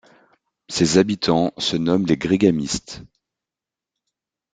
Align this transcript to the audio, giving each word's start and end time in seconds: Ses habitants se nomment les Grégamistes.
Ses 0.67 0.97
habitants 0.97 1.53
se 1.59 1.77
nomment 1.77 2.07
les 2.07 2.17
Grégamistes. 2.17 3.03